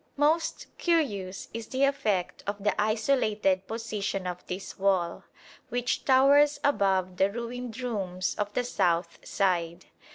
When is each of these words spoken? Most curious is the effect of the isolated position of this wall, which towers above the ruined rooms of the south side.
Most 0.17 0.65
curious 0.79 1.47
is 1.53 1.67
the 1.67 1.83
effect 1.83 2.43
of 2.47 2.63
the 2.63 2.73
isolated 2.81 3.67
position 3.67 4.25
of 4.25 4.43
this 4.47 4.79
wall, 4.79 5.25
which 5.69 6.05
towers 6.05 6.59
above 6.63 7.17
the 7.17 7.29
ruined 7.29 7.79
rooms 7.79 8.33
of 8.33 8.51
the 8.53 8.63
south 8.63 9.19
side. 9.23 9.85